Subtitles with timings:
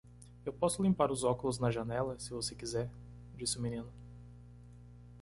[0.43, 2.17] "Eu posso limpar os óculos na janela?
[2.17, 2.89] se você quiser?"
[3.37, 3.93] disse o menino.